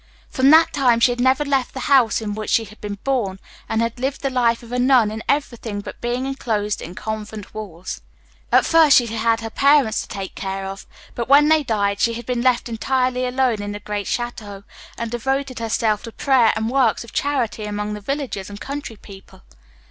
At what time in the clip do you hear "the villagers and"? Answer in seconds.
17.93-18.59